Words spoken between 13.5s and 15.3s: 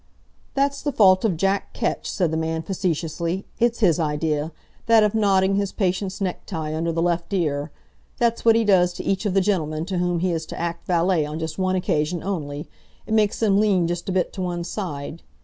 lean just a bit to one side.